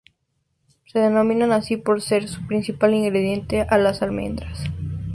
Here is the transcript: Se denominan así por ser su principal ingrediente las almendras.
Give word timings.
Se 0.87 0.97
denominan 0.97 1.51
así 1.51 1.77
por 1.77 2.01
ser 2.01 2.27
su 2.27 2.47
principal 2.47 2.95
ingrediente 2.95 3.67
las 3.77 4.01
almendras. 4.01 4.63